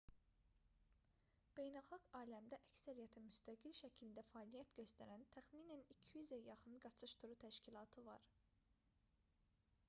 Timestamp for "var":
8.11-8.27